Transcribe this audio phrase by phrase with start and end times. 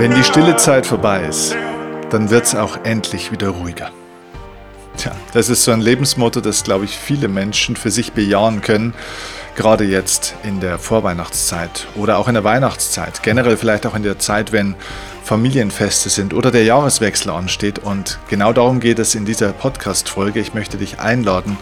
[0.00, 1.54] Wenn die stille Zeit vorbei ist,
[2.08, 3.90] dann wird es auch endlich wieder ruhiger.
[4.96, 8.94] Tja, das ist so ein Lebensmotto, das, glaube ich, viele Menschen für sich bejahen können,
[9.56, 14.18] gerade jetzt in der Vorweihnachtszeit oder auch in der Weihnachtszeit, generell vielleicht auch in der
[14.18, 14.74] Zeit, wenn
[15.22, 17.78] Familienfeste sind oder der Jahreswechsel ansteht.
[17.78, 20.40] Und genau darum geht es in dieser Podcast-Folge.
[20.40, 21.58] Ich möchte dich einladen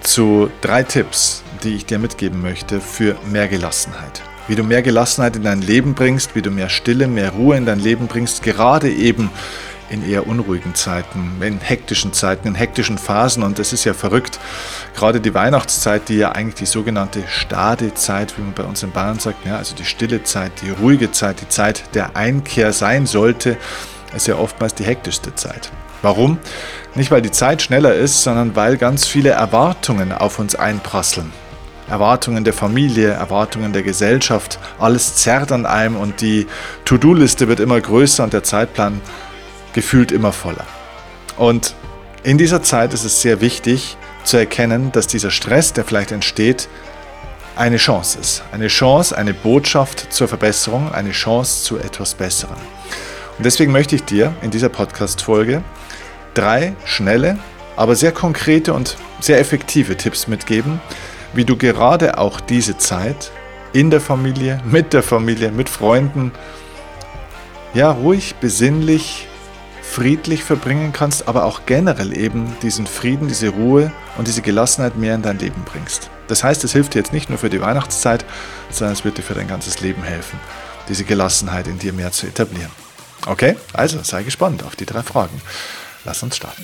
[0.00, 5.36] zu drei Tipps, die ich dir mitgeben möchte für mehr Gelassenheit wie du mehr Gelassenheit
[5.36, 8.90] in dein Leben bringst, wie du mehr Stille, mehr Ruhe in dein Leben bringst, gerade
[8.90, 9.30] eben
[9.88, 13.42] in eher unruhigen Zeiten, in hektischen Zeiten, in hektischen Phasen.
[13.42, 14.38] Und das ist ja verrückt.
[14.96, 19.18] Gerade die Weihnachtszeit, die ja eigentlich die sogenannte Stadezeit, wie man bei uns in Bayern
[19.18, 23.56] sagt, ja, also die stille Zeit, die ruhige Zeit, die Zeit der Einkehr sein sollte,
[24.14, 25.70] ist ja oftmals die hektischste Zeit.
[26.02, 26.38] Warum?
[26.94, 31.32] Nicht, weil die Zeit schneller ist, sondern weil ganz viele Erwartungen auf uns einprasseln.
[31.88, 36.46] Erwartungen der Familie, Erwartungen der Gesellschaft, alles zerrt an einem und die
[36.84, 39.00] To-Do-Liste wird immer größer und der Zeitplan
[39.72, 40.64] gefühlt immer voller.
[41.36, 41.74] Und
[42.22, 46.68] in dieser Zeit ist es sehr wichtig zu erkennen, dass dieser Stress, der vielleicht entsteht,
[47.54, 48.42] eine Chance ist.
[48.52, 52.56] Eine Chance, eine Botschaft zur Verbesserung, eine Chance zu etwas Besserem.
[53.38, 55.62] Und deswegen möchte ich dir in dieser Podcast-Folge
[56.34, 57.38] drei schnelle,
[57.76, 60.80] aber sehr konkrete und sehr effektive Tipps mitgeben,
[61.36, 63.30] wie du gerade auch diese Zeit
[63.72, 66.32] in der Familie, mit der Familie, mit Freunden,
[67.74, 69.28] ja, ruhig, besinnlich,
[69.82, 75.14] friedlich verbringen kannst, aber auch generell eben diesen Frieden, diese Ruhe und diese Gelassenheit mehr
[75.14, 76.10] in dein Leben bringst.
[76.26, 78.24] Das heißt, es hilft dir jetzt nicht nur für die Weihnachtszeit,
[78.70, 80.40] sondern es wird dir für dein ganzes Leben helfen,
[80.88, 82.72] diese Gelassenheit in dir mehr zu etablieren.
[83.26, 85.40] Okay, also sei gespannt auf die drei Fragen.
[86.04, 86.62] Lass uns starten.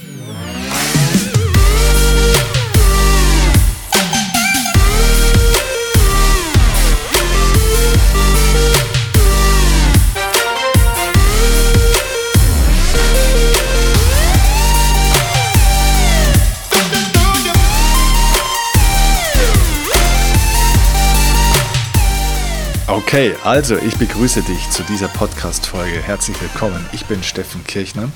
[23.12, 26.00] Okay, also ich begrüße dich zu dieser Podcast-Folge.
[26.00, 26.82] Herzlich willkommen.
[26.92, 28.08] Ich bin Steffen Kirchner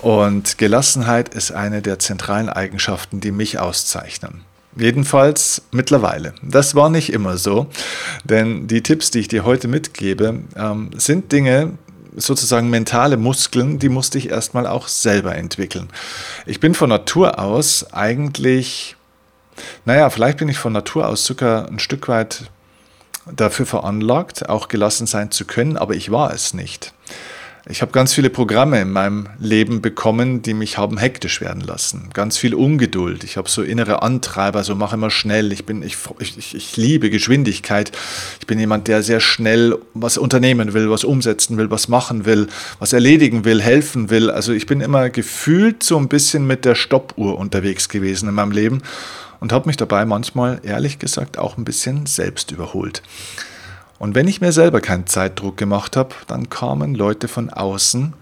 [0.00, 4.40] und Gelassenheit ist eine der zentralen Eigenschaften, die mich auszeichnen.
[4.74, 6.34] Jedenfalls mittlerweile.
[6.42, 7.68] Das war nicht immer so,
[8.24, 11.78] denn die Tipps, die ich dir heute mitgebe, ähm, sind Dinge,
[12.16, 15.90] sozusagen mentale Muskeln, die musste ich erstmal auch selber entwickeln.
[16.44, 18.96] Ich bin von Natur aus eigentlich,
[19.84, 22.50] naja, vielleicht bin ich von Natur aus sogar ein Stück weit
[23.34, 26.92] dafür veranlagt, auch gelassen sein zu können, aber ich war es nicht.
[27.70, 32.08] Ich habe ganz viele Programme in meinem Leben bekommen, die mich haben hektisch werden lassen.
[32.14, 33.24] Ganz viel Ungeduld.
[33.24, 35.52] Ich habe so innere Antreiber, so mache immer schnell.
[35.52, 37.92] Ich, bin, ich, ich, ich liebe Geschwindigkeit.
[38.40, 42.46] Ich bin jemand, der sehr schnell was unternehmen will, was umsetzen will, was machen will,
[42.78, 44.30] was erledigen will, helfen will.
[44.30, 48.52] Also ich bin immer gefühlt so ein bisschen mit der Stoppuhr unterwegs gewesen in meinem
[48.52, 48.82] Leben
[49.40, 53.02] und habe mich dabei manchmal, ehrlich gesagt, auch ein bisschen selbst überholt.
[53.98, 58.14] Und wenn ich mir selber keinen Zeitdruck gemacht habe, dann kamen Leute von außen,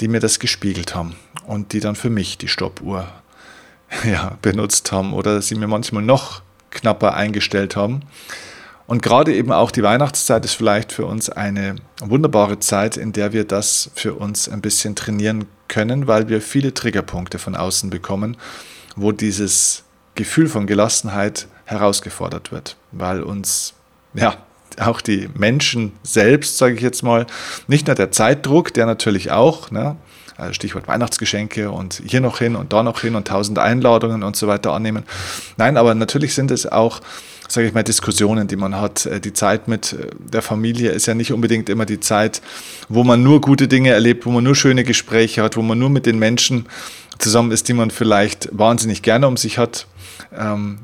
[0.00, 3.08] die mir das gespiegelt haben und die dann für mich die Stoppuhr
[4.04, 8.02] ja, benutzt haben oder sie mir manchmal noch knapper eingestellt haben.
[8.86, 13.34] Und gerade eben auch die Weihnachtszeit ist vielleicht für uns eine wunderbare Zeit, in der
[13.34, 18.38] wir das für uns ein bisschen trainieren können, weil wir viele Triggerpunkte von außen bekommen,
[18.96, 19.84] wo dieses
[20.18, 23.74] Gefühl von Gelassenheit herausgefordert wird, weil uns
[24.14, 24.34] ja
[24.80, 27.26] auch die Menschen selbst, sage ich jetzt mal,
[27.68, 29.96] nicht nur der Zeitdruck, der natürlich auch, ne,
[30.36, 34.36] also Stichwort Weihnachtsgeschenke und hier noch hin und da noch hin und tausend Einladungen und
[34.36, 35.04] so weiter annehmen.
[35.56, 37.00] Nein, aber natürlich sind es auch,
[37.48, 39.06] sage ich mal, Diskussionen, die man hat.
[39.06, 42.42] Äh, die Zeit mit äh, der Familie ist ja nicht unbedingt immer die Zeit,
[42.88, 45.90] wo man nur gute Dinge erlebt, wo man nur schöne Gespräche hat, wo man nur
[45.90, 46.66] mit den Menschen
[47.18, 49.86] zusammen ist, die man vielleicht wahnsinnig gerne um sich hat,
[50.36, 50.78] ähm,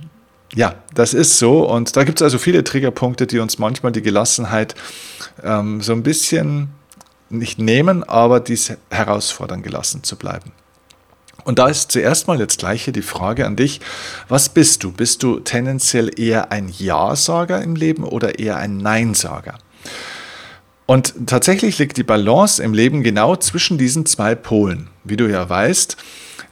[0.54, 1.69] ja, das ist so.
[1.69, 4.75] Und da gibt es also viele Triggerpunkte, die uns manchmal die Gelassenheit
[5.42, 6.69] ähm, so ein bisschen
[7.28, 10.52] nicht nehmen, aber dies herausfordern, gelassen zu bleiben.
[11.44, 13.81] Und da ist zuerst mal jetzt gleich hier die Frage an dich,
[14.28, 14.92] was bist du?
[14.92, 19.58] Bist du tendenziell eher ein Ja-Sager im Leben oder eher ein Nein-Sager?
[20.86, 24.88] Und tatsächlich liegt die Balance im Leben genau zwischen diesen zwei Polen.
[25.02, 25.96] Wie du ja weißt,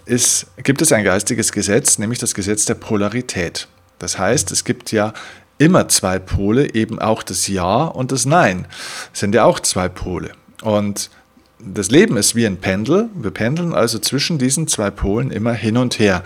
[0.05, 3.69] ist, gibt es ein geistiges Gesetz, nämlich das Gesetz der Polarität.
[3.99, 5.13] Das heißt, es gibt ja
[5.59, 8.67] immer zwei Pole, eben auch das Ja und das Nein.
[9.13, 10.33] Sind ja auch zwei Pole.
[10.63, 11.11] Und
[11.59, 13.09] das Leben ist wie ein Pendel.
[13.15, 16.25] Wir pendeln also zwischen diesen zwei Polen immer hin und her.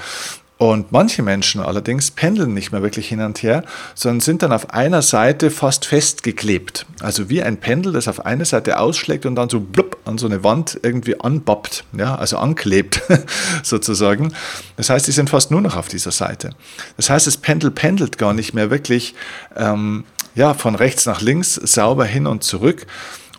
[0.59, 3.63] Und manche Menschen allerdings pendeln nicht mehr wirklich hin und her,
[3.95, 6.87] sondern sind dann auf einer Seite fast festgeklebt.
[7.01, 10.27] Also wie ein Pendel, das auf eine Seite ausschlägt und dann so blub an so
[10.27, 13.03] eine Wand irgendwie anbappt, ja, also anklebt
[13.63, 14.33] sozusagen.
[14.79, 16.51] Das heißt, sie sind fast nur noch auf dieser Seite.
[16.97, 19.15] Das heißt, das Pendel pendelt gar nicht mehr wirklich
[19.57, 20.05] ähm,
[20.37, 22.87] ja, von rechts nach links sauber hin und zurück,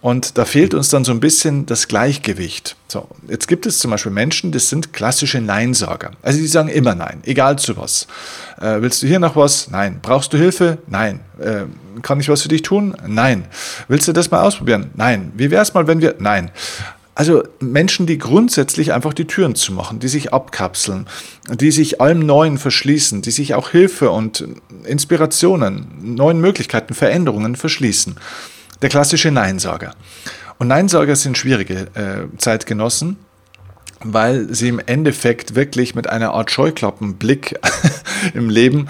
[0.01, 2.75] und da fehlt uns dann so ein bisschen das Gleichgewicht.
[2.88, 6.11] So, jetzt gibt es zum Beispiel Menschen, das sind klassische Neinsager.
[6.21, 8.07] Also die sagen immer Nein, egal zu was.
[8.59, 9.69] Äh, willst du hier noch was?
[9.69, 9.99] Nein.
[10.01, 10.77] Brauchst du Hilfe?
[10.88, 11.19] Nein.
[11.39, 11.63] Äh,
[12.01, 12.95] kann ich was für dich tun?
[13.07, 13.45] Nein.
[13.88, 14.91] Willst du das mal ausprobieren?
[14.95, 15.31] Nein.
[15.35, 16.15] Wie wäre es mal, wenn wir?
[16.19, 16.51] Nein.
[17.15, 21.07] Also Menschen, die grundsätzlich einfach die Türen zu machen, die sich abkapseln,
[21.50, 24.47] die sich allem Neuen verschließen, die sich auch Hilfe und
[24.83, 28.17] Inspirationen, neuen Möglichkeiten, Veränderungen verschließen
[28.81, 29.95] der klassische Neinsager.
[30.57, 33.18] Und Neinsager sind schwierige äh, Zeitgenossen,
[34.03, 37.59] weil sie im Endeffekt wirklich mit einer Art Scheuklappenblick
[38.33, 38.88] im Leben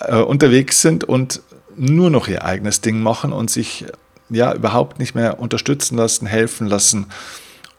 [0.00, 1.40] äh, unterwegs sind und
[1.76, 3.84] nur noch ihr eigenes Ding machen und sich
[4.30, 7.06] ja überhaupt nicht mehr unterstützen lassen, helfen lassen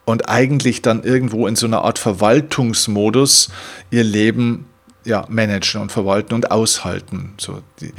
[0.05, 3.49] und eigentlich dann irgendwo in so einer Art Verwaltungsmodus
[3.89, 4.67] ihr Leben
[5.05, 7.35] ja, managen und verwalten und aushalten.
[7.37, 7.93] So, die,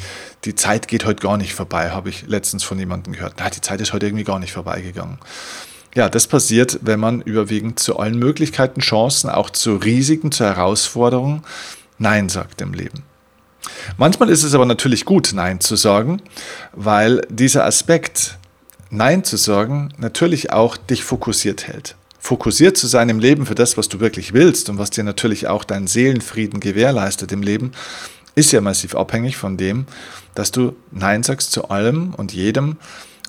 [0.44, 3.34] die Zeit geht heute gar nicht vorbei, habe ich letztens von jemandem gehört.
[3.38, 5.18] Na, die Zeit ist heute irgendwie gar nicht vorbeigegangen.
[5.94, 11.42] Ja, das passiert, wenn man überwiegend zu allen Möglichkeiten, Chancen, auch zu Risiken, zu Herausforderungen
[11.98, 13.04] Nein sagt im Leben.
[13.96, 16.20] Manchmal ist es aber natürlich gut, Nein zu sagen,
[16.72, 18.38] weil dieser Aspekt,
[18.90, 23.76] Nein zu sagen, natürlich auch dich fokussiert hält fokussiert zu sein im Leben für das,
[23.76, 27.70] was du wirklich willst und was dir natürlich auch deinen Seelenfrieden gewährleistet im Leben,
[28.34, 29.86] ist ja massiv abhängig von dem,
[30.34, 32.78] dass du Nein sagst zu allem und jedem,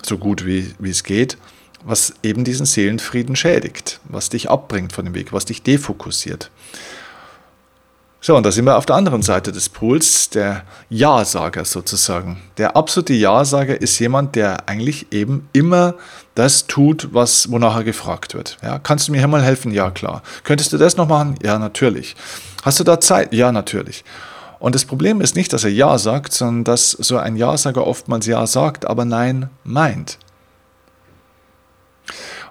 [0.02, 1.38] so gut wie, wie es geht,
[1.86, 6.50] was eben diesen Seelenfrieden schädigt, was dich abbringt von dem Weg, was dich defokussiert.
[8.20, 12.42] So, und da sind wir auf der anderen Seite des Pools, der Ja-Sager sozusagen.
[12.58, 15.94] Der absolute Ja-Sager ist jemand, der eigentlich eben immer
[16.34, 18.58] das tut, was, wonach er gefragt wird.
[18.64, 19.72] Ja, kannst du mir hier mal helfen?
[19.72, 20.24] Ja, klar.
[20.44, 21.36] Könntest du das noch machen?
[21.44, 22.16] Ja, natürlich.
[22.64, 23.34] Hast du da Zeit?
[23.34, 24.04] Ja, natürlich.
[24.60, 28.26] Und das Problem ist nicht, dass er Ja sagt, sondern dass so ein Ja-Sager oftmals
[28.26, 30.18] Ja sagt, aber Nein meint.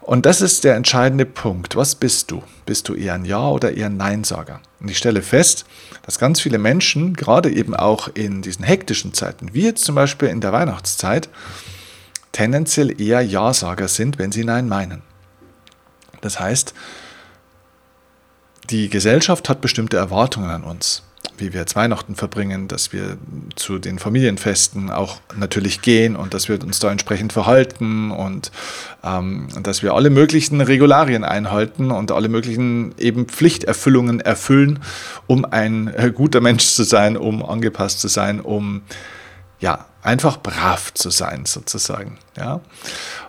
[0.07, 1.75] Und das ist der entscheidende Punkt.
[1.75, 2.41] Was bist du?
[2.65, 4.61] Bist du eher ein Ja oder eher ein Nein-Sager?
[4.79, 5.65] Und ich stelle fest,
[6.05, 10.29] dass ganz viele Menschen, gerade eben auch in diesen hektischen Zeiten, wie jetzt zum Beispiel
[10.29, 11.29] in der Weihnachtszeit,
[12.31, 15.03] tendenziell eher Ja-Sager sind, wenn sie Nein meinen.
[16.21, 16.73] Das heißt,
[18.71, 21.03] die Gesellschaft hat bestimmte Erwartungen an uns
[21.39, 23.17] wie wir jetzt Weihnachten verbringen, dass wir
[23.55, 28.51] zu den Familienfesten auch natürlich gehen und dass wir uns da entsprechend verhalten und
[29.05, 34.81] ähm, dass wir alle möglichen Regularien einhalten und alle möglichen eben Pflichterfüllungen erfüllen,
[35.27, 38.83] um ein guter Mensch zu sein, um angepasst zu sein, um
[39.61, 42.19] ja einfach brav zu sein sozusagen.
[42.37, 42.61] Ja.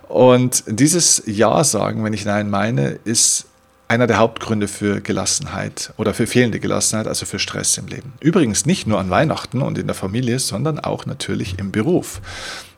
[0.08, 3.46] Und dieses Ja sagen, wenn ich Nein meine, ist
[3.88, 8.12] einer der Hauptgründe für Gelassenheit oder für fehlende Gelassenheit, also für Stress im Leben.
[8.20, 12.20] Übrigens nicht nur an Weihnachten und in der Familie, sondern auch natürlich im Beruf.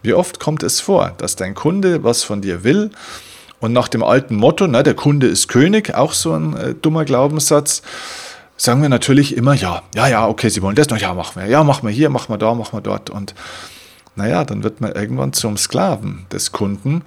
[0.03, 2.91] Wie oft kommt es vor, dass dein Kunde was von dir will
[3.59, 7.05] und nach dem alten Motto, na, der Kunde ist König, auch so ein äh, dummer
[7.05, 7.83] Glaubenssatz,
[8.57, 9.83] sagen wir natürlich immer ja.
[9.95, 11.49] Ja, ja, okay, Sie wollen das noch, ja, machen wir.
[11.49, 13.11] Ja, machen wir hier, machen wir da, machen wir dort.
[13.11, 13.35] Und
[14.17, 17.03] naja, dann wird man irgendwann zum Sklaven des Kunden.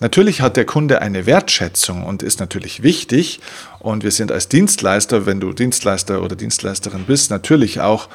[0.00, 3.40] Natürlich hat der Kunde eine Wertschätzung und ist natürlich wichtig.
[3.78, 8.08] Und wir sind als Dienstleister, wenn du Dienstleister oder Dienstleisterin bist, natürlich auch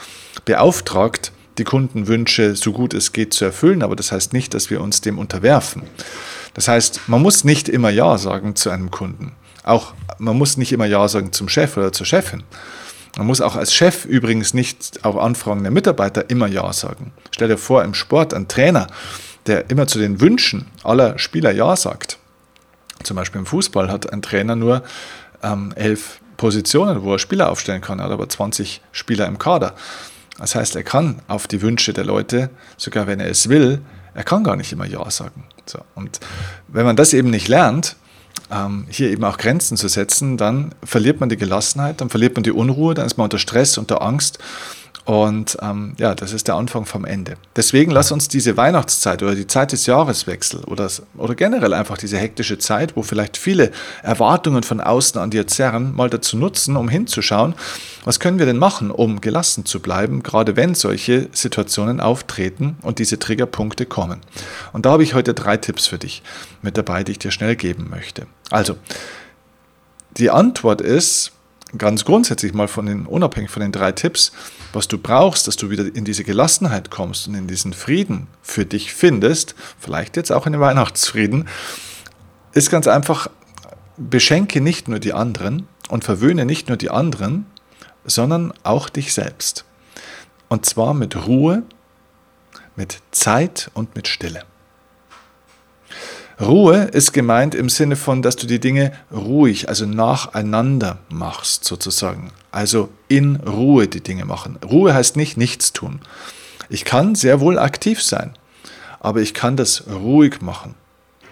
[0.46, 3.82] beauftragt, die Kundenwünsche so gut es geht zu erfüllen.
[3.82, 5.84] Aber das heißt nicht, dass wir uns dem unterwerfen.
[6.54, 9.32] Das heißt, man muss nicht immer Ja sagen zu einem Kunden.
[9.64, 12.44] Auch man muss nicht immer Ja sagen zum Chef oder zur Chefin.
[13.18, 17.12] Man muss auch als Chef übrigens nicht auf Anfragen der Mitarbeiter immer Ja sagen.
[17.32, 18.88] Stell dir vor, im Sport ein Trainer,
[19.46, 22.18] der immer zu den Wünschen aller Spieler Ja sagt.
[23.04, 24.84] Zum Beispiel im Fußball hat ein Trainer nur
[25.44, 28.00] ähm, elf Positionen, wo er Spieler aufstellen kann.
[28.00, 29.76] Er hat aber 20 Spieler im Kader.
[30.40, 33.82] Das heißt, er kann auf die Wünsche der Leute, sogar wenn er es will,
[34.16, 35.46] er kann gar nicht immer Ja sagen.
[35.66, 35.80] So.
[35.96, 36.20] Und
[36.68, 37.96] wenn man das eben nicht lernt,
[38.90, 42.52] hier eben auch Grenzen zu setzen, dann verliert man die Gelassenheit, dann verliert man die
[42.52, 44.38] Unruhe, dann ist man unter Stress, unter Angst.
[45.06, 47.36] Und ähm, ja, das ist der Anfang vom Ende.
[47.58, 52.18] Deswegen lass uns diese Weihnachtszeit oder die Zeit des Jahreswechsels oder, oder generell einfach diese
[52.18, 53.72] hektische Zeit, wo vielleicht viele
[54.02, 57.54] Erwartungen von außen an dir zerren, mal dazu nutzen, um hinzuschauen,
[58.06, 63.00] was können wir denn machen, um gelassen zu bleiben, gerade wenn solche Situationen auftreten und
[63.00, 64.22] diese Triggerpunkte kommen.
[64.72, 66.24] Und da habe ich heute drei Tipps für dich
[66.62, 68.26] mit dabei, die ich dir schnell geben möchte.
[68.50, 68.78] Also,
[70.18, 71.34] die Antwort ist,
[71.78, 74.32] ganz grundsätzlich mal von den, unabhängig von den drei Tipps,
[74.74, 78.66] was du brauchst, dass du wieder in diese Gelassenheit kommst und in diesen Frieden für
[78.66, 81.48] dich findest, vielleicht jetzt auch in den Weihnachtsfrieden,
[82.54, 83.28] ist ganz einfach,
[83.98, 87.46] beschenke nicht nur die anderen und verwöhne nicht nur die anderen,
[88.06, 89.66] sondern auch dich selbst.
[90.50, 91.64] Und zwar mit Ruhe,
[92.76, 94.44] mit Zeit und mit Stille.
[96.46, 102.32] Ruhe ist gemeint im Sinne von, dass du die Dinge ruhig, also nacheinander machst, sozusagen.
[102.52, 104.58] Also in Ruhe die Dinge machen.
[104.64, 106.02] Ruhe heißt nicht nichts tun.
[106.70, 108.34] Ich kann sehr wohl aktiv sein,
[109.00, 110.76] aber ich kann das ruhig machen.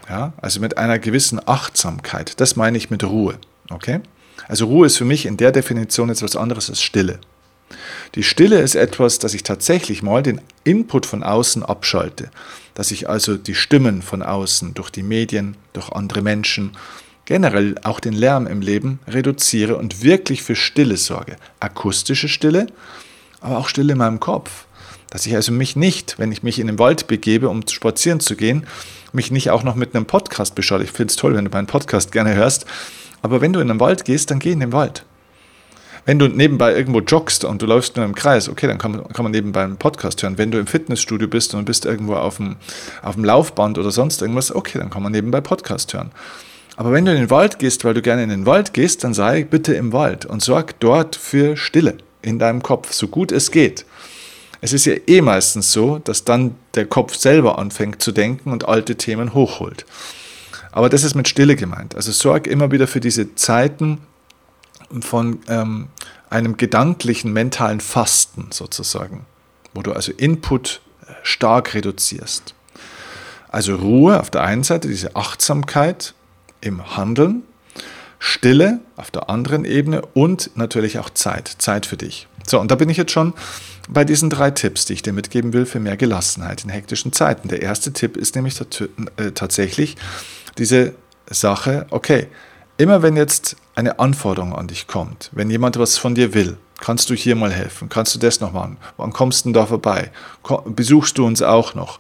[0.10, 2.39] Ja, also mit einer gewissen Achtsamkeit.
[2.41, 3.36] Das meine ich mit Ruhe.
[3.70, 4.01] Okay?
[4.48, 7.20] Also Ruhe ist für mich in der Definition jetzt was anderes als Stille.
[8.15, 12.30] Die Stille ist etwas, dass ich tatsächlich mal den Input von außen abschalte,
[12.74, 16.72] dass ich also die Stimmen von außen durch die Medien, durch andere Menschen,
[17.24, 21.38] generell auch den Lärm im Leben reduziere und wirklich für Stille sorge.
[21.62, 22.68] Akustische Stille,
[23.39, 24.65] aber auch Stille in meinem Kopf.
[25.10, 28.36] Dass ich also mich nicht, wenn ich mich in den Wald begebe, um spazieren zu
[28.36, 28.65] gehen,
[29.13, 30.84] mich nicht auch noch mit einem Podcast beschaue.
[30.84, 32.65] Ich finde es toll, wenn du meinen Podcast gerne hörst.
[33.22, 35.06] Aber wenn du in den Wald gehst, dann geh in den Wald
[36.05, 39.08] wenn du nebenbei irgendwo joggst und du läufst nur im Kreis, okay, dann kann man,
[39.10, 40.38] kann man nebenbei einen Podcast hören.
[40.38, 42.55] Wenn du im Fitnessstudio bist und bist irgendwo auf dem,
[43.01, 46.12] auf dem Laufband oder sonst irgendwas, okay, dann kann man nebenbei Podcast hören.
[46.77, 49.13] Aber wenn du in den Wald gehst, weil du gerne in den Wald gehst, dann
[49.13, 53.51] sei bitte im Wald und sorg dort für Stille in deinem Kopf, so gut es
[53.51, 53.86] geht.
[54.62, 58.67] Es ist ja eh meistens so, dass dann der Kopf selber anfängt zu denken und
[58.67, 59.86] alte Themen hochholt.
[60.72, 61.96] Aber das ist mit Stille gemeint.
[61.96, 64.00] Also sorg immer wieder für diese Zeiten,
[65.02, 65.88] von ähm,
[66.30, 69.26] einem gedanklichen, mentalen Fasten sozusagen,
[69.74, 72.54] wo du also Input äh, stark reduzierst.
[73.50, 76.14] Also Ruhe auf der einen Seite, diese Achtsamkeit
[76.62, 77.44] im Handeln,
[78.20, 82.28] Stille auf der anderen Ebene und natürlich auch Zeit, Zeit für dich.
[82.48, 83.34] So, und da bin ich jetzt schon
[83.90, 87.48] bei diesen drei Tipps, die ich dir mitgeben will für mehr Gelassenheit in hektischen Zeiten.
[87.48, 88.60] Der erste Tipp ist nämlich
[89.18, 89.98] äh, tatsächlich
[90.58, 90.94] diese
[91.30, 92.28] Sache, okay,
[92.82, 97.12] Immer wenn jetzt eine Anforderung an dich kommt, wenn jemand was von dir will, kannst
[97.12, 100.10] du hier mal helfen, kannst du das noch machen, wann kommst du da vorbei,
[100.66, 102.00] besuchst du uns auch noch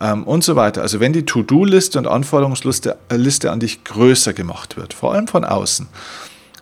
[0.00, 0.82] ähm, und so weiter.
[0.82, 5.26] Also wenn die To-Do-Liste und Anforderungsliste äh, Liste an dich größer gemacht wird, vor allem
[5.26, 5.88] von außen,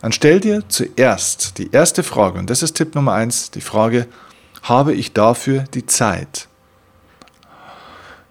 [0.01, 4.07] dann stell dir zuerst die erste Frage, und das ist Tipp Nummer eins, die Frage,
[4.63, 6.49] habe ich dafür die Zeit?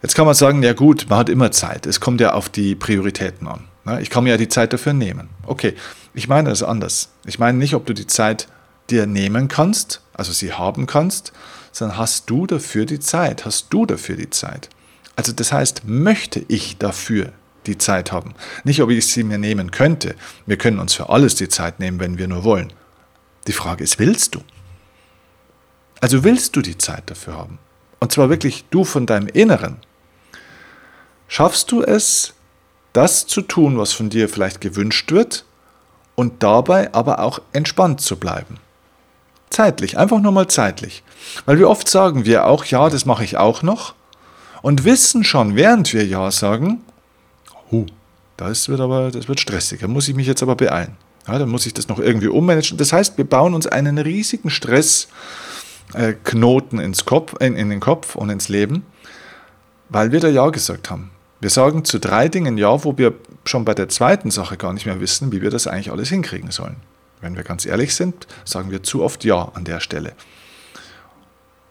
[0.01, 2.73] Jetzt kann man sagen, ja gut, man hat immer Zeit, es kommt ja auf die
[2.73, 3.65] Prioritäten an.
[3.87, 4.01] Ne?
[4.01, 5.29] Ich kann mir ja die Zeit dafür nehmen.
[5.45, 5.73] Okay,
[6.13, 7.09] ich meine das anders.
[7.25, 8.47] Ich meine nicht, ob du die Zeit
[8.89, 11.33] dir nehmen kannst, also sie haben kannst,
[11.71, 13.45] sondern hast du dafür die Zeit?
[13.45, 14.69] Hast du dafür die Zeit?
[15.15, 17.31] Also das heißt, möchte ich dafür
[17.65, 18.35] die Zeit haben?
[18.63, 20.15] Nicht, ob ich sie mir nehmen könnte.
[20.45, 22.73] Wir können uns für alles die Zeit nehmen, wenn wir nur wollen.
[23.47, 24.41] Die Frage ist, willst du?
[26.01, 27.59] Also willst du die Zeit dafür haben?
[27.99, 29.77] Und zwar wirklich du von deinem Inneren.
[31.27, 32.33] Schaffst du es,
[32.97, 35.45] das zu tun, was von dir vielleicht gewünscht wird
[36.15, 38.57] und dabei aber auch entspannt zu bleiben.
[39.51, 41.03] Zeitlich, einfach nur mal zeitlich.
[41.45, 43.93] Weil wir oft sagen wir auch, ja, das mache ich auch noch
[44.63, 46.81] und wissen schon, während wir ja sagen,
[47.71, 47.85] huh,
[48.35, 50.97] das wird aber, das wird stressig, da muss ich mich jetzt aber beeilen.
[51.27, 52.79] Ja, dann muss ich das noch irgendwie ummanagen.
[52.79, 58.49] Das heißt, wir bauen uns einen riesigen Stressknoten Kopf, in, in den Kopf und ins
[58.49, 58.87] Leben,
[59.89, 61.11] weil wir da Ja gesagt haben.
[61.39, 63.13] Wir sagen zu drei Dingen Ja, wo wir
[63.45, 66.51] schon bei der zweiten Sache gar nicht mehr wissen, wie wir das eigentlich alles hinkriegen
[66.51, 66.77] sollen.
[67.21, 70.13] Wenn wir ganz ehrlich sind, sagen wir zu oft Ja an der Stelle.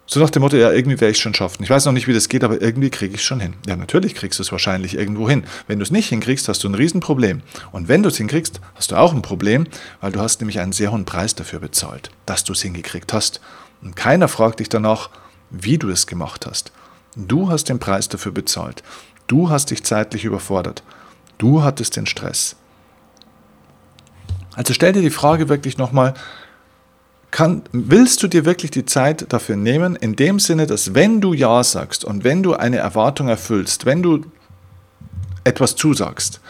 [0.09, 1.65] So nach dem Motto, ja, irgendwie werde ich es schon schaffen.
[1.65, 3.55] Ich weiß noch nicht, wie das geht, aber irgendwie kriege ich es schon hin.
[3.67, 5.43] Ja, natürlich kriegst du es wahrscheinlich irgendwo hin.
[5.67, 7.43] Wenn du es nicht hinkriegst, hast du ein Riesenproblem.
[7.73, 9.67] Und wenn du es hinkriegst, hast du auch ein Problem,
[10.01, 13.41] weil du hast nämlich einen sehr hohen Preis dafür bezahlt, dass du es hingekriegt hast.
[13.83, 15.11] Und keiner fragt dich danach,
[15.51, 16.71] wie du es gemacht hast.
[17.17, 18.85] Du hast den Preis dafür bezahlt.
[19.27, 20.83] Du hast dich zeitlich überfordert.
[21.39, 22.57] Du hattest den Stress.
[24.55, 26.15] Also stell dir die Frage wirklich nochmal,
[27.31, 31.35] kann, willst du dir wirklich die Zeit dafür nehmen, in dem Sinne, dass wenn du
[31.35, 34.25] Ja sagst und wenn du eine Erwartung erfüllst, wenn du
[35.45, 36.41] etwas zusagst,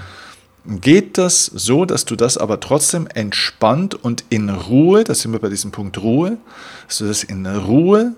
[0.65, 5.41] geht das so, dass du das aber trotzdem entspannt und in Ruhe, da sind wir
[5.41, 6.39] bei diesem Punkt Ruhe,
[6.87, 8.15] dass du das in Ruhe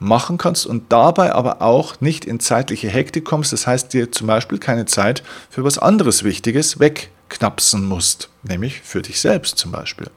[0.00, 3.52] machen kannst und dabei aber auch nicht in zeitliche Hektik kommst.
[3.52, 9.02] Das heißt, dir zum Beispiel keine Zeit für was anderes Wichtiges wegknapsen musst, nämlich für
[9.02, 10.08] dich selbst zum Beispiel.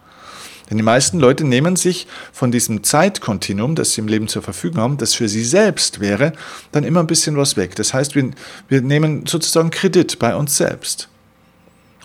[0.69, 4.81] Denn die meisten Leute nehmen sich von diesem Zeitkontinuum, das sie im Leben zur Verfügung
[4.81, 6.33] haben, das für sie selbst wäre,
[6.71, 7.75] dann immer ein bisschen was weg.
[7.75, 8.31] Das heißt, wir,
[8.69, 11.09] wir nehmen sozusagen Kredit bei uns selbst.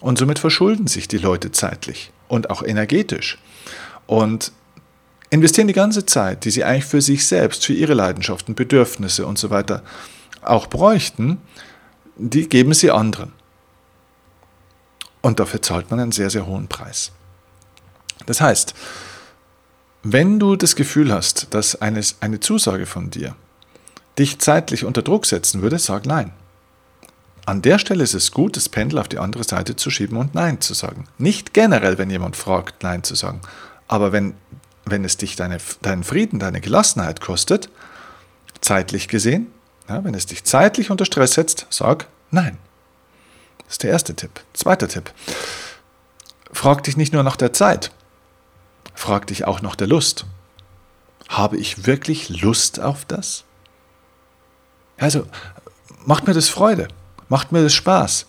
[0.00, 2.10] Und somit verschulden sich die Leute zeitlich.
[2.28, 3.38] und auch energetisch.
[4.06, 4.52] Und
[5.30, 9.38] investieren die ganze Zeit, die sie eigentlich für sich selbst, für ihre Leidenschaften, Bedürfnisse und
[9.38, 9.82] so weiter
[10.42, 11.38] auch bräuchten,
[12.16, 13.32] die geben sie anderen.
[15.20, 17.12] Und dafür zahlt man einen sehr, sehr hohen Preis.
[18.26, 18.74] Das heißt,
[20.02, 23.34] wenn du das Gefühl hast, dass eine, eine Zusage von dir
[24.18, 26.32] dich zeitlich unter Druck setzen würde, sag Nein.
[27.46, 30.34] An der Stelle ist es gut, das Pendel auf die andere Seite zu schieben und
[30.34, 31.04] Nein zu sagen.
[31.16, 33.40] Nicht generell, wenn jemand fragt, Nein zu sagen.
[33.86, 34.34] Aber wenn,
[34.90, 37.70] wenn es dich deine, deinen Frieden, deine Gelassenheit kostet,
[38.60, 39.52] zeitlich gesehen,
[39.88, 42.58] ja, wenn es dich zeitlich unter Stress setzt, sag Nein.
[43.58, 44.40] Das ist der erste Tipp.
[44.52, 45.12] Zweiter Tipp.
[46.52, 47.92] Frag dich nicht nur nach der Zeit,
[48.94, 50.24] frag dich auch nach der Lust.
[51.28, 53.44] Habe ich wirklich Lust auf das?
[54.96, 55.26] Also,
[56.06, 56.88] macht mir das Freude,
[57.28, 58.26] macht mir das Spaß.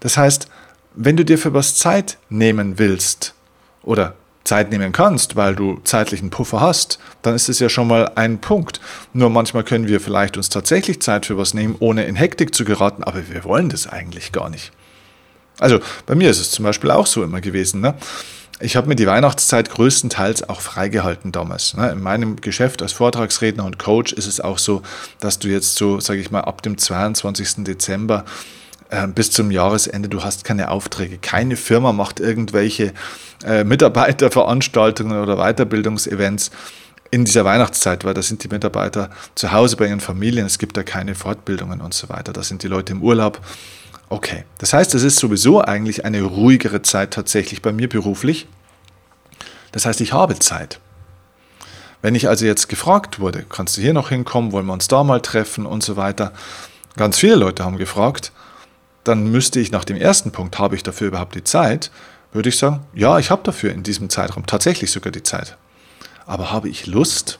[0.00, 0.48] Das heißt,
[0.94, 3.34] wenn du dir für was Zeit nehmen willst
[3.82, 8.12] oder Zeit nehmen kannst, weil du zeitlichen Puffer hast, dann ist es ja schon mal
[8.14, 8.80] ein Punkt.
[9.12, 12.64] Nur manchmal können wir vielleicht uns tatsächlich Zeit für was nehmen, ohne in Hektik zu
[12.64, 14.72] geraten, aber wir wollen das eigentlich gar nicht.
[15.58, 17.80] Also bei mir ist es zum Beispiel auch so immer gewesen.
[17.80, 17.94] Ne?
[18.60, 21.76] Ich habe mir die Weihnachtszeit größtenteils auch freigehalten damals.
[21.76, 21.90] Ne?
[21.90, 24.82] In meinem Geschäft als Vortragsredner und Coach ist es auch so,
[25.20, 27.64] dass du jetzt so, sage ich mal, ab dem 22.
[27.64, 28.24] Dezember
[28.90, 31.18] äh, bis zum Jahresende, du hast keine Aufträge.
[31.18, 32.92] Keine Firma macht irgendwelche
[33.44, 36.50] äh, Mitarbeiterveranstaltungen oder Weiterbildungsevents
[37.10, 40.76] in dieser Weihnachtszeit, weil da sind die Mitarbeiter zu Hause bei ihren Familien, es gibt
[40.76, 43.40] da keine Fortbildungen und so weiter, da sind die Leute im Urlaub.
[44.08, 48.46] Okay, das heißt, es ist sowieso eigentlich eine ruhigere Zeit tatsächlich bei mir beruflich.
[49.72, 50.80] Das heißt, ich habe Zeit.
[52.02, 55.04] Wenn ich also jetzt gefragt wurde, kannst du hier noch hinkommen, wollen wir uns da
[55.04, 56.32] mal treffen und so weiter,
[56.96, 58.32] ganz viele Leute haben gefragt,
[59.04, 61.90] dann müsste ich nach dem ersten Punkt, habe ich dafür überhaupt die Zeit,
[62.32, 65.56] würde ich sagen, ja, ich habe dafür in diesem Zeitraum tatsächlich sogar die Zeit.
[66.26, 67.38] Aber habe ich Lust?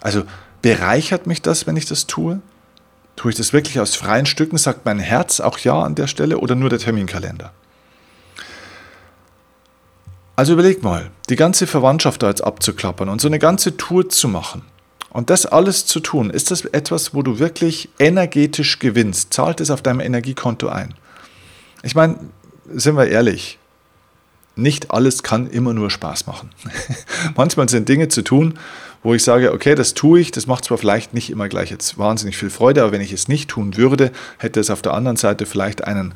[0.00, 0.24] Also
[0.60, 2.40] bereichert mich das, wenn ich das tue?
[3.16, 4.58] Tue ich das wirklich aus freien Stücken?
[4.58, 7.52] Sagt mein Herz auch ja an der Stelle oder nur der Terminkalender?
[10.34, 14.28] Also überleg mal, die ganze Verwandtschaft da jetzt abzuklappern und so eine ganze Tour zu
[14.28, 14.62] machen.
[15.12, 19.32] Und das alles zu tun, ist das etwas, wo du wirklich energetisch gewinnst?
[19.34, 20.94] Zahlt es auf deinem Energiekonto ein?
[21.82, 22.18] Ich meine,
[22.72, 23.58] sind wir ehrlich,
[24.56, 26.50] nicht alles kann immer nur Spaß machen.
[27.36, 28.58] Manchmal sind Dinge zu tun,
[29.02, 31.98] wo ich sage, okay, das tue ich, das macht zwar vielleicht nicht immer gleich jetzt
[31.98, 35.16] wahnsinnig viel Freude, aber wenn ich es nicht tun würde, hätte es auf der anderen
[35.16, 36.14] Seite vielleicht einen,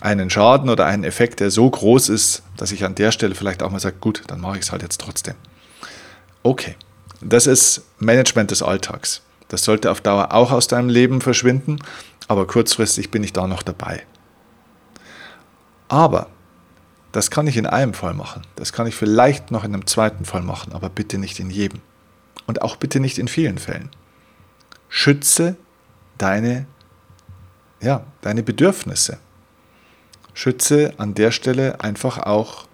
[0.00, 3.62] einen Schaden oder einen Effekt, der so groß ist, dass ich an der Stelle vielleicht
[3.62, 5.34] auch mal sage, gut, dann mache ich es halt jetzt trotzdem.
[6.42, 6.76] Okay,
[7.20, 9.22] das ist Management des Alltags.
[9.48, 11.78] Das sollte auf Dauer auch aus deinem Leben verschwinden,
[12.28, 14.02] aber kurzfristig bin ich da noch dabei.
[15.88, 16.28] Aber
[17.12, 18.42] das kann ich in einem Fall machen.
[18.56, 21.80] Das kann ich vielleicht noch in einem zweiten Fall machen, aber bitte nicht in jedem.
[22.46, 23.90] Und auch bitte nicht in vielen Fällen.
[24.88, 25.56] Schütze
[26.18, 26.66] deine,
[27.80, 29.18] ja, deine Bedürfnisse.
[30.32, 32.66] Schütze an der Stelle einfach auch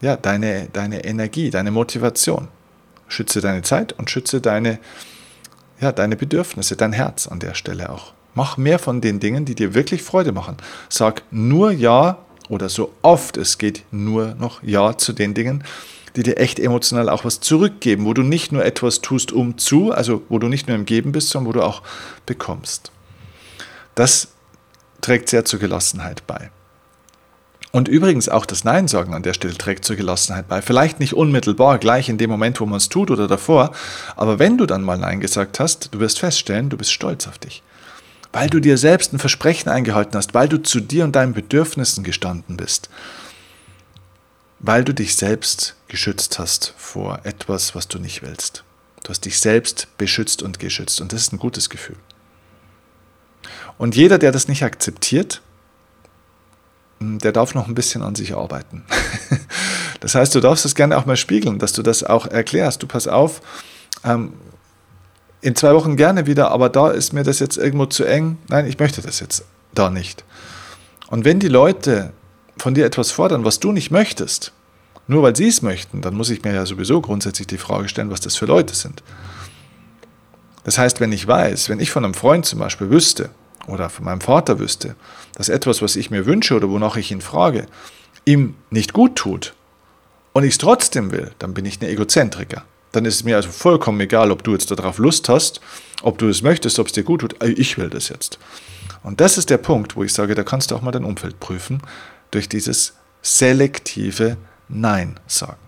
[0.00, 2.48] ja, deine, deine Energie, deine Motivation.
[3.08, 4.78] Schütze deine Zeit und schütze deine,
[5.80, 8.12] ja, deine Bedürfnisse, dein Herz an der Stelle auch.
[8.34, 10.56] Mach mehr von den Dingen, die dir wirklich Freude machen.
[10.88, 12.18] Sag nur Ja
[12.48, 15.64] oder so oft es geht nur noch Ja zu den Dingen,
[16.16, 19.92] die dir echt emotional auch was zurückgeben, wo du nicht nur etwas tust, um zu,
[19.92, 21.82] also wo du nicht nur im Geben bist, sondern wo du auch
[22.26, 22.90] bekommst.
[23.94, 24.28] Das
[25.00, 26.50] trägt sehr zur Gelassenheit bei.
[27.70, 30.62] Und übrigens auch das Nein sagen an der Stelle trägt zur Gelassenheit bei.
[30.62, 33.72] Vielleicht nicht unmittelbar, gleich in dem Moment, wo man es tut oder davor,
[34.16, 37.38] aber wenn du dann mal Nein gesagt hast, du wirst feststellen, du bist stolz auf
[37.38, 37.62] dich.
[38.32, 42.04] Weil du dir selbst ein Versprechen eingehalten hast, weil du zu dir und deinen Bedürfnissen
[42.04, 42.88] gestanden bist.
[44.60, 48.64] Weil du dich selbst geschützt hast vor etwas, was du nicht willst.
[49.04, 51.96] Du hast dich selbst beschützt und geschützt und das ist ein gutes Gefühl.
[53.78, 55.40] Und jeder, der das nicht akzeptiert,
[57.00, 58.84] der darf noch ein bisschen an sich arbeiten.
[60.00, 62.82] Das heißt, du darfst es gerne auch mal spiegeln, dass du das auch erklärst.
[62.82, 63.40] Du pass auf,
[64.04, 64.32] ähm,
[65.40, 68.38] in zwei Wochen gerne wieder, aber da ist mir das jetzt irgendwo zu eng.
[68.48, 70.24] Nein, ich möchte das jetzt da nicht.
[71.08, 72.12] Und wenn die Leute
[72.58, 74.52] von dir etwas fordern, was du nicht möchtest,
[75.06, 78.10] nur weil sie es möchten, dann muss ich mir ja sowieso grundsätzlich die Frage stellen,
[78.10, 79.02] was das für Leute sind.
[80.64, 83.30] Das heißt, wenn ich weiß, wenn ich von einem Freund zum Beispiel wüsste,
[83.68, 84.96] oder von meinem Vater wüsste,
[85.34, 87.66] dass etwas, was ich mir wünsche oder wonach ich ihn frage,
[88.24, 89.54] ihm nicht gut tut
[90.32, 92.64] und ich es trotzdem will, dann bin ich ein Egozentriker.
[92.92, 95.60] Dann ist es mir also vollkommen egal, ob du jetzt darauf Lust hast,
[96.02, 97.42] ob du es möchtest, ob es dir gut tut.
[97.42, 98.38] Äh, ich will das jetzt.
[99.02, 101.38] Und das ist der Punkt, wo ich sage, da kannst du auch mal dein Umfeld
[101.38, 101.82] prüfen
[102.30, 104.36] durch dieses selektive
[104.68, 105.58] Nein sagen.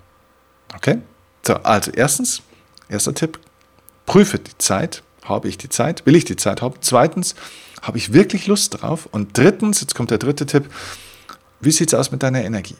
[0.74, 0.98] Okay?
[1.46, 2.42] So, also erstens,
[2.88, 3.38] erster Tipp,
[4.06, 5.02] prüfe die Zeit.
[5.24, 6.06] Habe ich die Zeit?
[6.06, 6.74] Will ich die Zeit haben?
[6.80, 7.34] Zweitens,
[7.82, 9.08] habe ich wirklich Lust drauf?
[9.10, 10.70] Und drittens, jetzt kommt der dritte Tipp,
[11.60, 12.76] wie sieht es aus mit deiner Energie?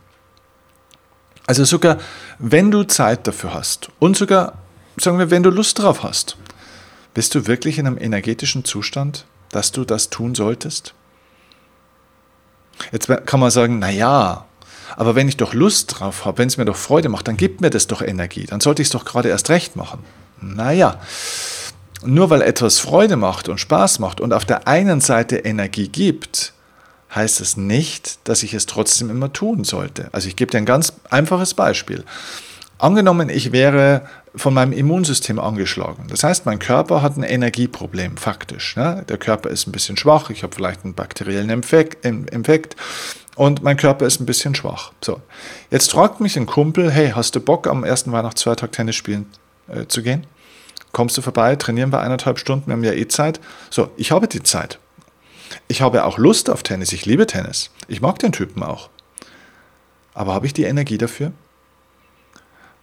[1.47, 1.99] Also sogar
[2.39, 4.59] wenn du Zeit dafür hast und sogar,
[4.97, 6.37] sagen wir, wenn du Lust drauf hast,
[7.13, 10.95] bist du wirklich in einem energetischen Zustand, dass du das tun solltest?
[12.93, 14.47] Jetzt kann man sagen, naja,
[14.97, 17.61] aber wenn ich doch Lust drauf habe, wenn es mir doch Freude macht, dann gibt
[17.61, 18.47] mir das doch Energie.
[18.47, 20.01] Dann sollte ich es doch gerade erst recht machen.
[20.41, 21.01] Naja,
[22.05, 26.53] nur weil etwas Freude macht und Spaß macht und auf der einen Seite Energie gibt,
[27.15, 30.09] heißt es nicht, dass ich es trotzdem immer tun sollte.
[30.13, 32.05] Also ich gebe dir ein ganz einfaches Beispiel.
[32.79, 34.03] Angenommen, ich wäre
[34.35, 36.07] von meinem Immunsystem angeschlagen.
[36.09, 38.77] Das heißt, mein Körper hat ein Energieproblem, faktisch.
[38.77, 39.05] Ne?
[39.09, 42.77] Der Körper ist ein bisschen schwach, ich habe vielleicht einen bakteriellen Infekt, Infekt
[43.37, 44.93] und mein Körper ist ein bisschen schwach.
[45.03, 45.21] So,
[45.71, 49.27] jetzt fragt mich ein Kumpel, hey, hast du Bock am ersten Weihnachtsfeiertag Tennis spielen
[49.69, 50.27] äh, zu gehen?
[50.93, 53.41] Kommst du vorbei, trainieren wir eineinhalb Stunden, wir haben ja eh Zeit.
[53.71, 54.79] So, ich habe die Zeit.
[55.69, 57.71] Ich habe auch Lust auf Tennis, ich liebe Tennis.
[57.89, 58.91] Ich mag den Typen auch.
[60.15, 61.33] Aber habe ich die Energie dafür?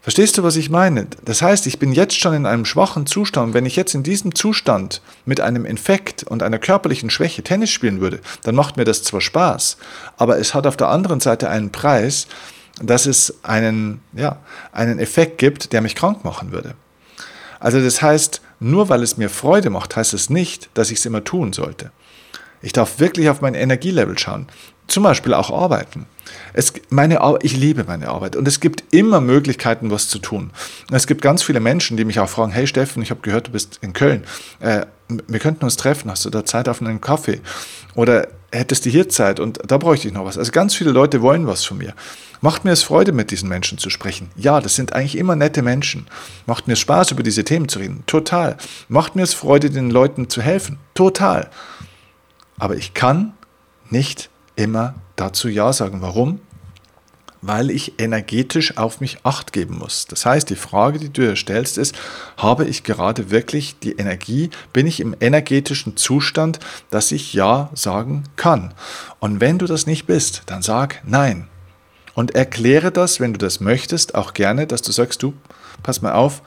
[0.08, 1.08] Verstehst du, was ich meine?
[1.26, 3.54] Das heißt, ich bin jetzt schon in einem schwachen Zustand.
[3.54, 8.00] Wenn ich jetzt in diesem Zustand mit einem Infekt und einer körperlichen Schwäche Tennis spielen
[8.00, 9.76] würde, dann macht mir das zwar Spaß,
[10.16, 12.28] aber es hat auf der anderen Seite einen Preis,
[12.82, 14.38] dass es einen, ja,
[14.72, 16.76] einen Effekt gibt, der mich krank machen würde.
[17.60, 21.06] Also das heißt, nur weil es mir Freude macht, heißt es nicht, dass ich es
[21.06, 21.92] immer tun sollte.
[22.62, 24.48] Ich darf wirklich auf mein Energielevel schauen.
[24.88, 26.06] Zum Beispiel auch arbeiten.
[26.54, 30.52] Es, meine, ich liebe meine Arbeit und es gibt immer Möglichkeiten, was zu tun.
[30.92, 33.52] Es gibt ganz viele Menschen, die mich auch fragen, hey Steffen, ich habe gehört, du
[33.52, 34.24] bist in Köln.
[34.60, 37.42] Äh, wir könnten uns treffen, hast du da Zeit auf einen Kaffee?
[37.96, 40.38] Oder hättest du hier Zeit und da bräuchte ich noch was.
[40.38, 41.94] Also ganz viele Leute wollen was von mir.
[42.42, 44.30] Macht mir es Freude, mit diesen Menschen zu sprechen?
[44.36, 46.08] Ja, das sind eigentlich immer nette Menschen.
[46.46, 48.04] Macht mir es Spaß, über diese Themen zu reden?
[48.06, 48.58] Total.
[48.90, 50.78] Macht mir es Freude, den Leuten zu helfen?
[50.94, 51.50] Total.
[52.60, 53.34] Aber ich kann
[53.90, 56.02] nicht immer dazu Ja sagen.
[56.02, 56.40] Warum?
[57.48, 60.06] Weil ich energetisch auf mich acht geben muss.
[60.06, 61.96] Das heißt, die Frage, die du dir stellst, ist,
[62.36, 68.26] habe ich gerade wirklich die Energie, bin ich im energetischen Zustand, dass ich Ja sagen
[68.36, 68.74] kann?
[69.20, 71.48] Und wenn du das nicht bist, dann sag Nein.
[72.14, 75.34] Und erkläre das, wenn du das möchtest, auch gerne, dass du sagst, du,
[75.84, 76.42] pass mal auf,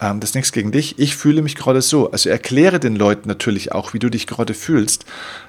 [0.00, 2.10] ähm, das ist nichts gegen dich, ich fühle mich gerade so.
[2.10, 5.04] Also erkläre den Leuten natürlich auch, wie du dich gerade fühlst.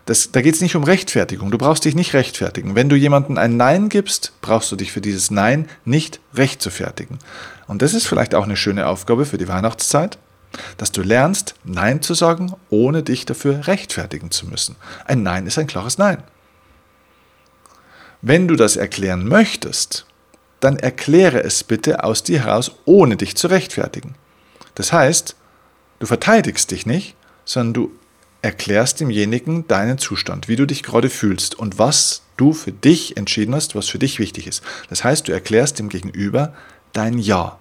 [0.06, 2.76] Das, da geht es nicht um Rechtfertigung, du brauchst dich nicht rechtfertigen.
[2.76, 7.20] Wenn du jemandem ein Nein gibst, brauchst du dich für dieses Nein nicht rechtfertigen.
[7.68, 10.20] Und das ist vielleicht auch eine schöne Aufgabe für die Weihnachtszeit,
[10.78, 14.76] dass du lernst, Nein zu sagen, ohne dich dafür rechtfertigen zu müssen.
[15.06, 16.24] Ein Nein ist ein klares Nein.
[18.22, 20.06] Wenn du das erklären möchtest,
[20.60, 24.16] dann erkläre es bitte aus dir heraus, ohne dich zu rechtfertigen.
[24.76, 25.36] Das heißt,
[26.00, 27.92] du verteidigst dich nicht, sondern du
[28.42, 33.56] erklärst demjenigen deinen Zustand, wie du dich gerade fühlst und was du für dich entschieden
[33.56, 34.62] hast, was für dich wichtig ist.
[34.90, 36.54] Das heißt, du erklärst dem Gegenüber
[36.94, 37.58] dein Ja.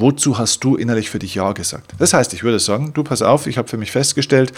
[0.00, 1.92] Wozu hast du innerlich für dich Ja gesagt?
[1.98, 4.52] Das heißt, ich würde sagen, du pass auf, ich habe für mich festgestellt,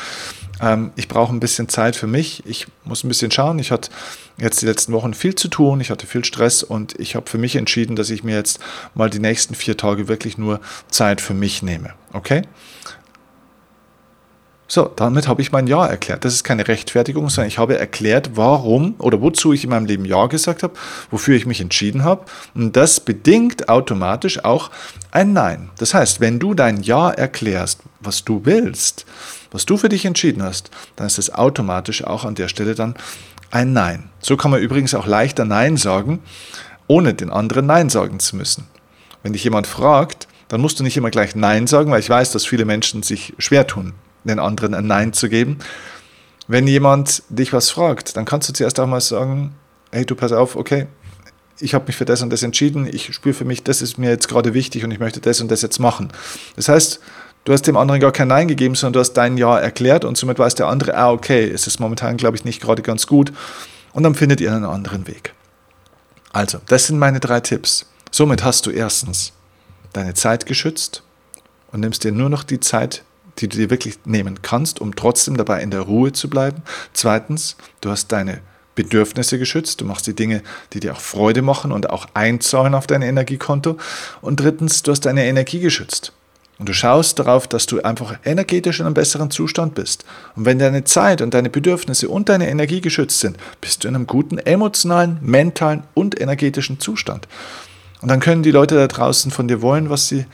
[0.61, 3.59] ähm, ich brauche ein bisschen Zeit für mich, ich muss ein bisschen schauen.
[3.59, 3.91] Ich hatte
[4.39, 7.39] jetzt die letzten Wochen viel zu tun, ich hatte viel Stress und ich habe für
[7.39, 8.61] mich entschieden, dass ich mir jetzt
[8.95, 11.95] mal die nächsten vier Tage wirklich nur Zeit für mich nehme.
[12.13, 12.43] Okay?
[14.75, 16.25] So, damit habe ich mein Ja erklärt.
[16.25, 20.07] Das ist keine Rechtfertigung, sondern ich habe erklärt, warum oder wozu ich in meinem Leben
[20.07, 20.73] Ja gesagt habe,
[21.11, 22.25] wofür ich mich entschieden habe.
[22.55, 24.71] Und das bedingt automatisch auch
[25.11, 25.69] ein Nein.
[25.77, 29.05] Das heißt, wenn du dein Ja erklärst, was du willst,
[29.51, 32.95] was du für dich entschieden hast, dann ist es automatisch auch an der Stelle dann
[33.51, 34.09] ein Nein.
[34.21, 36.21] So kann man übrigens auch leichter Nein sagen,
[36.87, 38.69] ohne den anderen Nein sagen zu müssen.
[39.23, 42.33] Wenn dich jemand fragt, dann musst du nicht immer gleich Nein sagen, weil ich weiß,
[42.33, 43.93] dass viele Menschen sich schwer tun
[44.25, 45.59] den anderen ein Nein zu geben.
[46.49, 49.55] Wenn jemand dich was fragt, dann kannst du zuerst auch mal sagen,
[49.91, 50.87] hey, du pass auf, okay,
[51.59, 54.11] ich habe mich für das und das entschieden, ich spüre für mich, das ist mir
[54.11, 56.13] jetzt gerade wichtig und ich möchte das und das jetzt machen.
[56.57, 57.01] Das heißt,
[57.45, 60.17] du hast dem anderen gar kein Nein gegeben, sondern du hast dein Ja erklärt und
[60.17, 63.33] somit weiß der andere, ah, okay, es ist momentan, glaube ich, nicht gerade ganz gut
[63.93, 65.35] und dann findet ihr einen anderen Weg.
[66.33, 67.87] Also, das sind meine drei Tipps.
[68.11, 69.33] Somit hast du erstens
[69.93, 71.03] deine Zeit geschützt
[71.71, 73.05] und nimmst dir nur noch die Zeit,
[73.39, 76.63] die du dir wirklich nehmen kannst, um trotzdem dabei in der Ruhe zu bleiben.
[76.93, 78.41] Zweitens, du hast deine
[78.75, 80.43] Bedürfnisse geschützt, du machst die Dinge,
[80.73, 83.77] die dir auch Freude machen und auch einzahlen auf dein Energiekonto.
[84.21, 86.13] Und drittens, du hast deine Energie geschützt.
[86.59, 90.05] Und du schaust darauf, dass du einfach energetisch in einem besseren Zustand bist.
[90.37, 93.97] Und wenn deine Zeit und deine Bedürfnisse und deine Energie geschützt sind, bist du in
[93.97, 97.27] einem guten emotionalen, mentalen und energetischen Zustand.
[98.01, 100.27] Und dann können die Leute da draußen von dir wollen, was sie,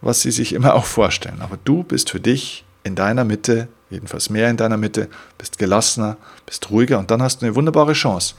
[0.00, 1.40] was sie sich immer auch vorstellen.
[1.40, 6.16] Aber du bist für dich in deiner Mitte, jedenfalls mehr in deiner Mitte, bist gelassener,
[6.46, 8.34] bist ruhiger und dann hast du eine wunderbare Chance,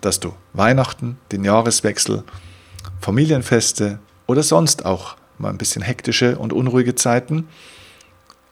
[0.00, 2.24] dass du Weihnachten, den Jahreswechsel,
[3.00, 7.48] Familienfeste oder sonst auch mal ein bisschen hektische und unruhige Zeiten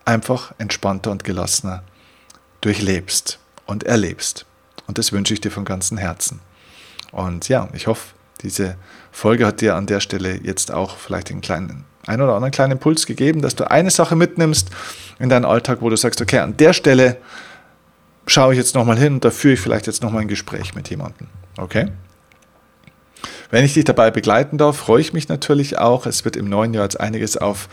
[0.04, 1.82] einfach entspannter und gelassener
[2.60, 4.46] durchlebst und erlebst.
[4.86, 6.40] Und das wünsche ich dir von ganzem Herzen.
[7.10, 8.76] Und ja, ich hoffe, diese
[9.12, 12.72] Folge hat dir an der Stelle jetzt auch vielleicht einen kleinen, ein oder anderen kleinen
[12.72, 14.70] Impuls gegeben, dass du eine Sache mitnimmst
[15.18, 17.16] in deinen Alltag, wo du sagst, okay, an der Stelle
[18.26, 20.88] schaue ich jetzt nochmal hin und da führe ich vielleicht jetzt nochmal ein Gespräch mit
[20.90, 21.28] jemandem.
[21.56, 21.88] Okay?
[23.54, 26.06] Wenn ich dich dabei begleiten darf, freue ich mich natürlich auch.
[26.06, 27.68] Es wird im neuen Jahr jetzt einiges auf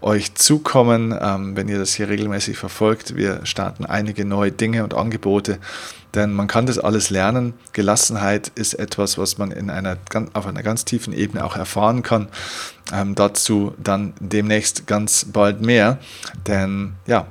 [0.00, 3.16] euch zukommen, ähm, wenn ihr das hier regelmäßig verfolgt.
[3.16, 5.58] Wir starten einige neue Dinge und Angebote,
[6.14, 7.52] denn man kann das alles lernen.
[7.74, 9.98] Gelassenheit ist etwas, was man in einer,
[10.32, 12.28] auf einer ganz tiefen Ebene auch erfahren kann.
[12.90, 15.98] Ähm, dazu dann demnächst ganz bald mehr,
[16.46, 17.26] denn ja,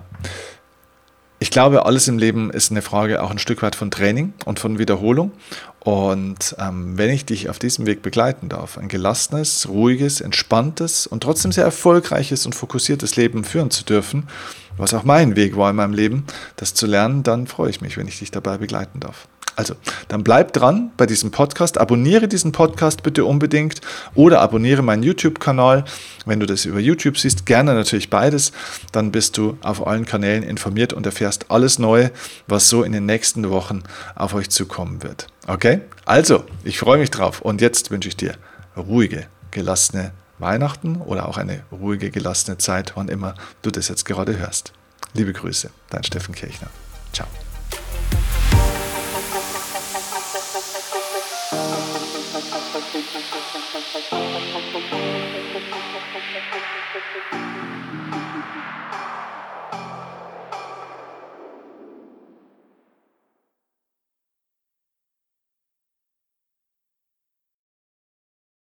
[1.45, 4.57] ich glaube, alles im Leben ist eine Frage auch ein Stück weit von Training und
[4.59, 5.31] von Wiederholung.
[5.79, 11.21] Und ähm, wenn ich dich auf diesem Weg begleiten darf, ein gelassenes, ruhiges, entspanntes und
[11.21, 14.27] trotzdem sehr erfolgreiches und fokussiertes Leben führen zu dürfen,
[14.75, 17.95] was auch mein Weg war in meinem Leben, das zu lernen, dann freue ich mich,
[17.95, 19.27] wenn ich dich dabei begleiten darf.
[19.55, 19.75] Also,
[20.09, 23.81] dann bleib dran bei diesem Podcast, abonniere diesen Podcast bitte unbedingt
[24.13, 25.85] oder abonniere meinen YouTube-Kanal.
[26.25, 28.51] Wenn du das über YouTube siehst, gerne natürlich beides.
[28.91, 32.11] Dann bist du auf allen Kanälen informiert und erfährst alles Neue,
[32.47, 33.83] was so in den nächsten Wochen
[34.15, 35.27] auf euch zukommen wird.
[35.47, 35.81] Okay?
[36.05, 38.35] Also, ich freue mich drauf und jetzt wünsche ich dir
[38.75, 44.37] ruhige, gelassene Weihnachten oder auch eine ruhige, gelassene Zeit, wann immer du das jetzt gerade
[44.37, 44.73] hörst.
[45.13, 46.67] Liebe Grüße, dein Steffen Kirchner.
[47.13, 47.27] Ciao.